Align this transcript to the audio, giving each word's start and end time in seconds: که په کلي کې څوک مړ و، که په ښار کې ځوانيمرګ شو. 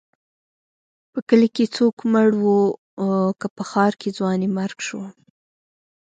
که 1.03 1.07
په 1.13 1.19
کلي 1.29 1.49
کې 1.55 1.65
څوک 1.75 1.95
مړ 2.13 2.29
و، 2.41 2.45
که 3.39 3.47
په 3.55 3.63
ښار 3.69 3.93
کې 4.01 4.09
ځوانيمرګ 4.17 4.77
شو. 4.87 5.01